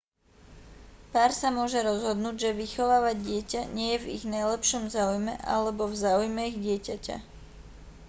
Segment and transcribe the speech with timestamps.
[1.13, 5.99] pár sa môže rozhodnúť že vychovávať dieťa nie je v ich najlepšom záujme alebo v
[6.09, 7.17] záujme ich dieťaťa